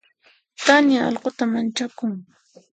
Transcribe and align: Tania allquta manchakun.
Tania 0.65 1.01
allquta 1.07 1.45
manchakun. 1.53 2.13